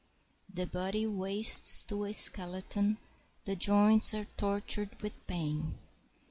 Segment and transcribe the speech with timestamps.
[0.51, 2.97] The body wastes to a skeleton,
[3.45, 5.75] the joints are tortured with pain.